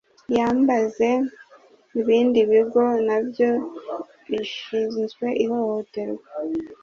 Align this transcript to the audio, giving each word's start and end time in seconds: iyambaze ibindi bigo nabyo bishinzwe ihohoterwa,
iyambaze 0.31 1.07
ibindi 1.99 2.39
bigo 2.51 2.83
nabyo 3.07 3.49
bishinzwe 4.29 5.27
ihohoterwa, 5.43 6.25